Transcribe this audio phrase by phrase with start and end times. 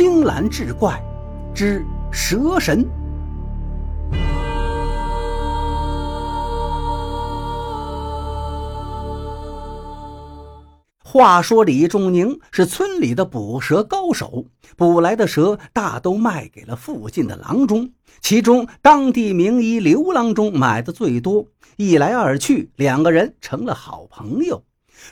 [0.00, 0.98] 青蓝志怪
[1.54, 2.88] 之蛇神。
[11.04, 17.92] 话说李仲宁是村里的捕蛇高手，捕来的蛇大都卖给了附近的郎中，
[18.22, 21.44] 其中当地名医刘郎中买的最多。
[21.76, 24.64] 一来二去，两个人成了好朋友。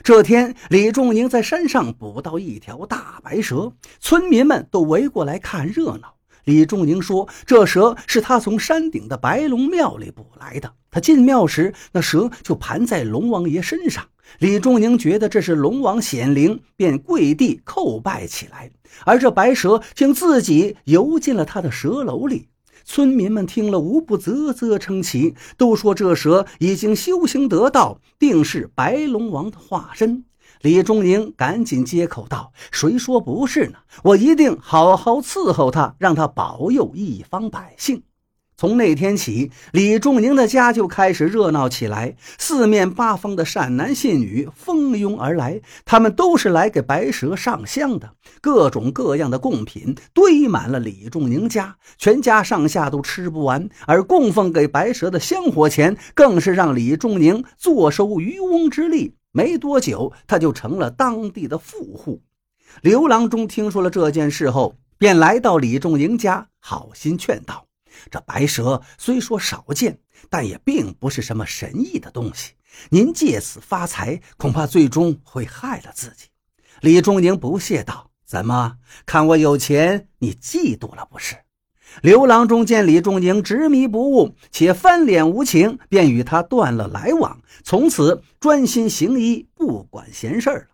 [0.03, 6.15] 这天，李仲宁在山上捕到一条大白蛇，村民们都围过来看热闹。
[6.45, 10.73] 李仲宁说：“这蛇是他从山顶的白龙庙里捕来的。
[10.89, 14.07] 他进庙时，那蛇就盘在龙王爷身上。
[14.39, 18.71] 李仲宁觉得这是龙王显灵，便跪地叩拜起来。
[19.05, 22.47] 而这白蛇竟自己游进了他的蛇楼里。”
[22.91, 30.25] 村民们听了，无不啧啧称奇，都说这蛇已经修行得道，定是白龙王的化身。
[30.61, 33.77] 李忠宁赶紧接口道：“谁说不是呢？
[34.01, 38.01] 我一定好好伺候他，让他保佑一方百姓。”
[38.59, 48.15] 从那天起，李仲宁的家就开始热闹起来，四面八方的善男信女蜂拥而来，他们都是来给白蛇上香的。
[48.41, 53.69] 各种各样的贡品堆满了李仲宁家，全家上下都吃不完。
[53.87, 59.15] 而供奉给白蛇的香火钱，更是让李仲宁坐收渔翁之利。
[59.31, 62.21] 没多久，他就成了当地的富户。
[62.81, 67.68] 刘郎中听说了这件事后，便来到李仲宁家，好心劝道。
[68.09, 72.53] 这白蛇虽说少见，但也并不是什么神异的东西。
[72.89, 76.27] 您借此发财，恐怕最终会害了自己。
[76.81, 81.35] 李仲宁不屑道：“怎么看我有钱，你嫉妒了不是？”
[82.03, 90.67] 刘郎中见李仲宁执迷不悟，且翻脸无情，便与他断了来往，从此专心行医，不管闲事了。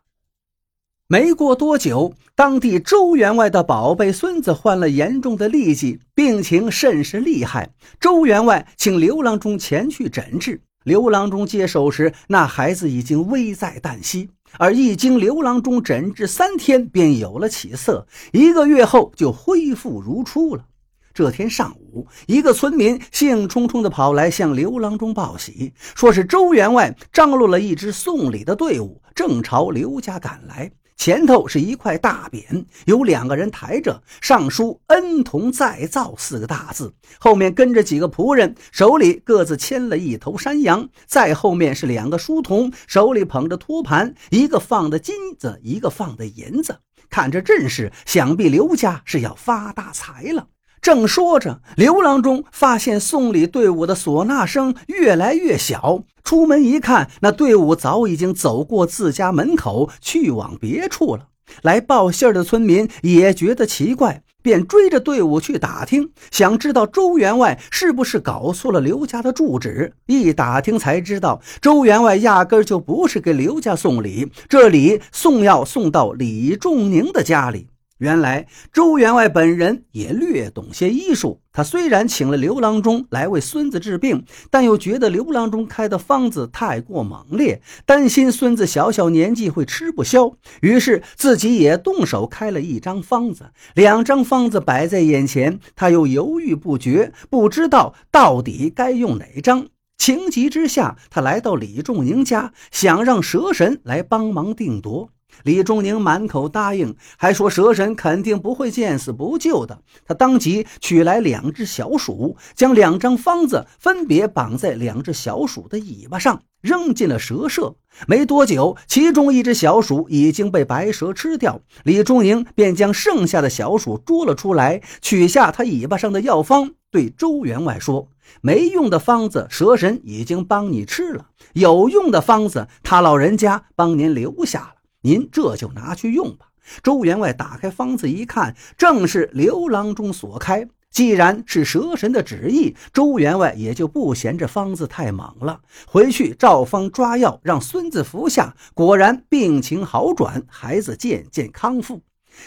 [1.08, 7.70] 没过多久，当地周员外的宝贝孙子患了严重的痢疾，病情甚是厉害。
[8.00, 10.62] 周员外请刘郎中前去诊治。
[10.84, 20.66] 刘郎中接手时，那孩子已经危在旦夕，而一经刘郎中诊治，三天便有了起色，一个月后就恢复如初了。
[21.14, 30.72] 这天上午，一个村民兴冲冲地跑来向刘郎中报喜，说是周员外张罗了一支送礼的队伍，正朝刘家赶来。
[30.98, 36.96] 前头是一块大匾，有两个人抬着，上书“恩同再造”四个大字。
[37.20, 40.90] 后面跟着几个仆人，手里各自牵了一头山羊。
[41.06, 46.80] 再后面是两个书童，手里捧着托盘，一个放的金子，一个放的银子。
[47.10, 50.48] 看这阵势，想必刘家是要发大财了。
[50.86, 56.04] 正说着，刘郎中发现送礼队伍的唢呐声越来越小。
[56.24, 61.30] 出门一看，那队伍早已经走过自家门口，去往别处了。
[61.64, 69.94] 来报信的村民也觉得奇怪，便追着队伍去打听，想知道周员外是不是搞错了刘家的住址。
[70.06, 77.70] 一打听才知道，周员外压根就不是给刘家送礼，这礼送要送到李仲宁的家里。
[78.00, 81.42] 原来周员外本人也略懂些医术。
[81.54, 93.52] 他虽然请了刘郎中来为孙子治病，但又觉得刘郎中开的方子太过猛烈，担心孙子小小年纪会吃不消，于是自己也动手开了一张方子。
[93.74, 99.68] 两张方子摆在眼前，他又犹豫不决，不知道到底该用哪张。
[99.98, 105.12] 情急之下，他来到李仲宁家，想让蛇神来帮忙定夺。
[105.44, 109.80] 李仲宁满口答应，还说蛇神肯定不会见死不救的。
[110.06, 117.76] 他当即取来两只小鼠，将两张方子分别绑在两只小鼠的尾巴上，扔进了蛇舍。
[118.08, 121.62] 没多久，其中一只小鼠已经被白蛇吃掉。
[121.84, 128.10] 李仲宁便将剩下的小鼠捉了出来，取下它尾巴上的药方，对周员外说
[128.42, 134.75] ：“没用的方子，蛇神已经帮你吃了；有用的方子，他老人家帮您留下了。”
[135.06, 136.48] 您这就拿去用吧。
[136.82, 140.68] 周员外打开方子一看，正是刘郎中所开。
[140.90, 145.60] 既然是蛇神的旨意，周员外也就不嫌这方子太猛了。
[145.86, 148.56] 回去照方抓药，让孙子服下。
[148.74, 152.02] 果然病情好转，孩子渐渐康复。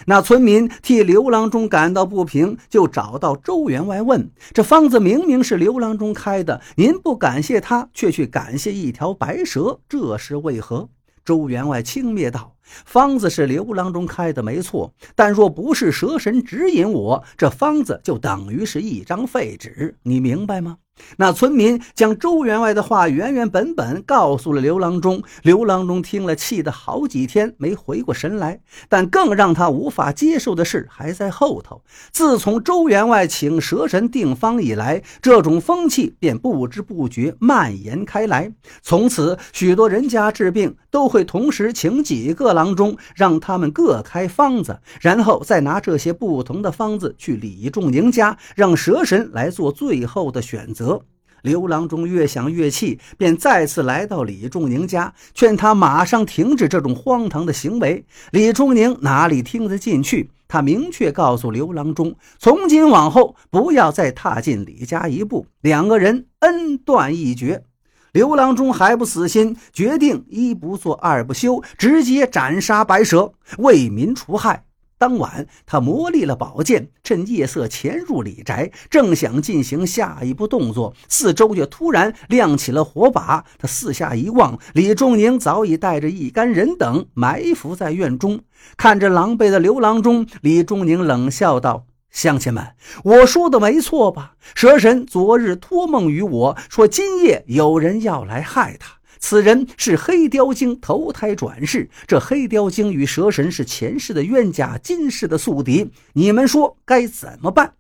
[0.07, 10.89] 那村民替刘郎中感到不平，就找到周员外问：“这方子明明是刘郎中开的，您不感谢他，却去感谢一条白蛇，这是为何？”
[11.29, 14.95] 周员外轻蔑道：“方子是刘郎中开的，没错。
[15.15, 19.95] 但若不是蛇神指引我，这方子就等于是一张废纸。
[20.05, 20.79] 你明白吗？
[21.17, 25.23] 那村民将周员外的话原原本本告诉了刘郎中。
[25.43, 28.61] 刘郎中听了，气得好几天没回过神来。
[28.89, 31.83] 但更让他无法接受的事还在后头。
[32.13, 38.53] 自从周员外请蛇神定方以来，这种风气便不知不觉蔓延开来。
[38.83, 50.88] 从此，许多人家治病都会同时请几个郎中，让他们各开方子，然后再拿这些不同的方子去李仲宁家，让蛇神来做最后的选择。
[51.43, 58.05] 刘郎中越想越气，便再次来到李仲宁家，劝他马上停止这种荒唐的行为。
[58.33, 60.31] 李仲宁哪里听得进去？
[60.49, 67.63] 他明确告诉刘郎中，从今往后不要再踏进李家一步，两个人恩断义绝。
[68.13, 74.65] 刘郎中还不死心，决定一不做二不休，直接斩杀白蛇，为民除害。
[74.99, 83.45] 当晚，他磨砺了宝剑，趁夜色潜入李宅，正想进行下一步动作，四周却突然亮起了火把。
[83.59, 88.41] 他四下一望，李仲宁早已带着一干人等埋伏在院中。
[88.77, 92.75] 看着狼狈的刘郎中，李仲宁冷笑道：“乡亲们，
[93.05, 94.35] 我说的没错吧？
[94.57, 105.91] 蛇神昨日托梦于我说，今夜有人要来害他。”此人是黑雕精投胎转世，这黑雕精与蛇神是前世的冤家，今世的宿敌。
[106.15, 107.75] 你们说该怎么办？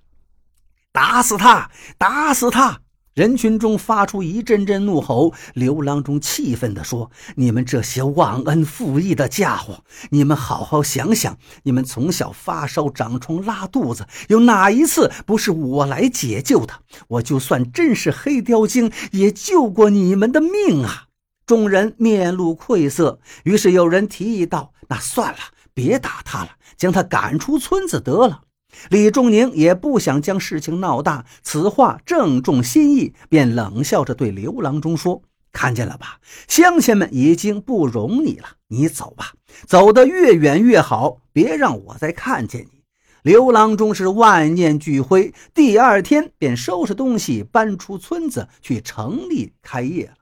[0.92, 1.70] 打死他！
[1.96, 2.80] 打死他！
[3.14, 5.32] 人群中发出一阵阵怒吼。
[5.54, 16.74] 刘郎中气愤地说：“你们这些忘恩负义的家伙，你们好好想想，你们从小发烧、长疮、拉肚子，有哪一次不是我来解救的？
[17.08, 21.06] 我就算真是黑雕精，也救过你们的命啊！”
[21.48, 25.38] 众人面露愧色，于是有人提议道：“那算了，
[25.72, 28.42] 别打他了，将他赶出村子得了。”
[28.90, 39.32] 李仲宁也不想将事情闹大，此话正中心意，便冷笑着对刘郎中说：“看见了吧，乡亲们已经不容你了，你走吧，
[39.66, 42.82] 走得越远越好，别让我再看见你。”
[43.24, 50.17] 刘郎中是万念俱灰，第二天便收拾东西搬出村子去城里开业了。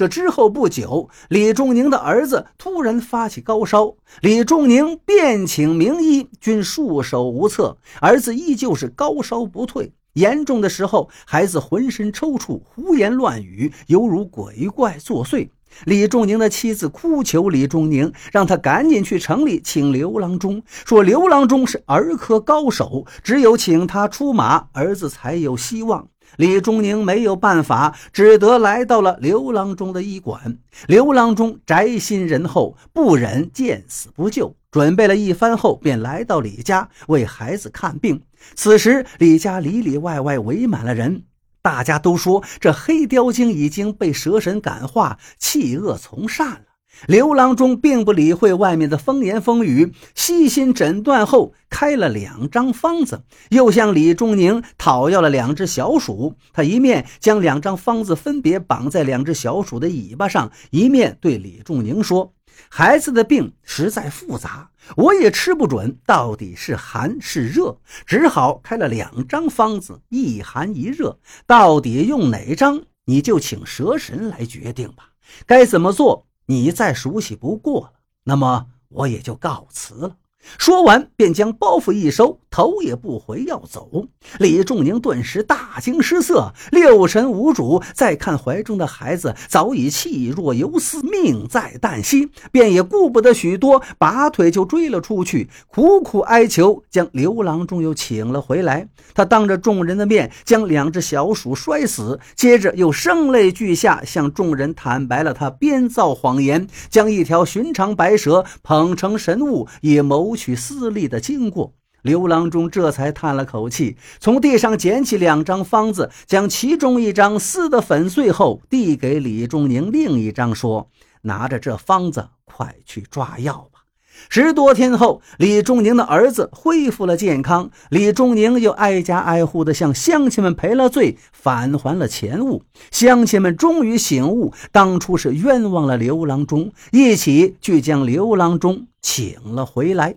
[0.00, 7.76] 这之后不久，李仲宁的儿子突然发起高烧，李仲宁遍请名医，均束手无策。
[8.00, 15.50] 儿子依旧是高烧不退，严重的时候，孩子浑身抽搐，胡言乱语，犹如鬼怪作祟。
[15.84, 26.08] 李仲宁的妻子哭求李仲宁，让他赶紧去城里请刘郎中，说刘郎中是儿科高手，只有请他出马，儿子才有希望。
[26.36, 30.58] 李忠宁没有办法，只得来到了刘郎中的医馆。
[30.86, 38.22] 刘郎中宅心仁厚，不忍见死不救，准备了一番后，便来到李家为孩子看病。
[38.54, 41.24] 此时，李家里里外外围满了人，
[41.60, 46.60] 大家都说这黑雕精已经被蛇神感化，弃恶从善了。
[47.06, 56.34] 刘郎中并不理会外面的风言风语，细心诊断后开了两张方子，又向李仲宁讨要了两只小鼠。
[56.52, 62.34] 他一面将两张方子分别绑在两只小鼠的尾巴上，一面对李仲宁说
[62.68, 75.12] ：“孩子的病实在复杂，我也吃不准到底是寒是热，只好开了两张方子，一寒一热，到底用哪张，你就请蛇神来决定吧。
[75.46, 77.92] 该怎么做？”你再熟悉不过了，
[78.24, 80.16] 那么我也就告辞了。
[80.58, 84.06] 说完，便将包袱一收，头也不回要走。
[84.38, 87.82] 李仲宁顿时大惊失色，六神无主。
[87.94, 98.88] 再看怀中的孩子，早已气若游丝，命在旦夕，便也顾不得许多，拔腿就追了出去，苦苦哀求，将刘郎中又请了回来。
[99.14, 110.29] 他当着众人的面将两只小鼠摔死，接着又声泪俱下向众人坦白了他编造谎言，将一条寻常白蛇捧成神物，以谋。
[110.30, 120.88] 谋取私利的经过，刘郎中这才叹了口气，从地上捡起两张方子，将其中一张撕得粉碎后，递给李仲宁另一张，说
[121.22, 123.80] ：“拿着这方子，快去抓药吧。”
[124.28, 132.62] 十多天后，李仲宁的儿子恢复了健康，李仲宁又挨家挨户地向乡亲们赔了罪，返还了钱物。
[132.92, 140.16] 乡亲们终于醒悟，当初是冤枉了刘郎中，一起去将刘郎中请了回来。